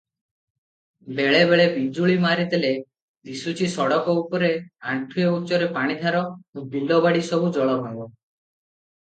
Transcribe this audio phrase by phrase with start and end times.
[1.17, 2.71] ବେଳେବେଳେ ବିଜୁଳି ମାରିଦେଲେ
[3.29, 4.49] ଦିଶୁଚି- ସଡ଼କ ଉପରେ
[4.95, 6.25] ଆଣ୍ଠୁଏ ଉଚ୍ଚରେ ପାଣିଧାର,
[6.75, 7.95] ବିଲ ବାଡ଼ି ସବୁ ଜଳମୟ।